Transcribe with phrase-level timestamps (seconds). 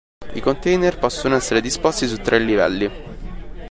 [0.33, 2.89] I container possono essere disposti su tre livelli.